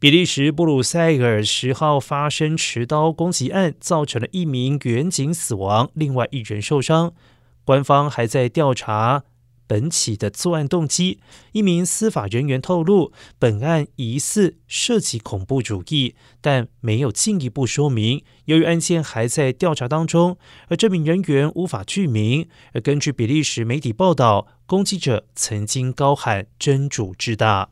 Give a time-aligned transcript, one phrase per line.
[0.00, 7.12] 比利时布鲁塞尔十号发生持刀攻击案，造成了一名远警死亡，另外一人受伤。
[7.66, 9.24] 官方还在调查
[9.66, 11.20] 本起的作案动机。
[11.52, 18.24] 一名司法人员透露，本案疑似涉及恐怖主义，但没有进一步说明。
[18.46, 20.38] 由于案件还在调查当中，
[20.68, 22.48] 而这名人员无法具名。
[22.72, 27.68] 而根据比利时媒体报道，攻击者曾经高喊“真主之大”。